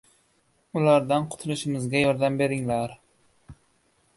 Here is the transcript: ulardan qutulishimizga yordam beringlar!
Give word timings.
ulardan 0.79 1.27
qutulishimizga 1.35 2.01
yordam 2.07 2.41
beringlar! 2.41 2.97